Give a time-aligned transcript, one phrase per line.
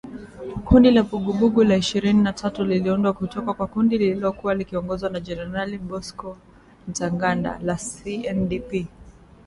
[0.67, 5.77] Kundi la Vuguvugu la Ishirini na tatu liliundwa kutoka kwa kundi lililokuwa likiongozwa na Generali
[5.77, 6.37] Bosco
[6.87, 8.85] Ntaganda, la CNDP